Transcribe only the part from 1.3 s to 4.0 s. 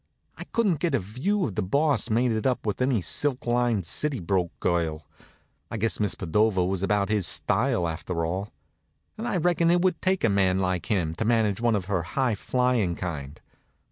of the Boss mated up with any silk lined,